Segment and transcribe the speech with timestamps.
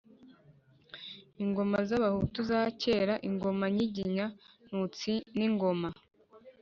[1.43, 5.89] ingoma z'abahutu za kera, ingoma nyiginya-ntutsi n'ingoma